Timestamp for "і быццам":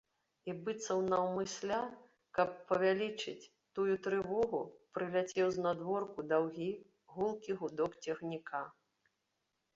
0.51-1.01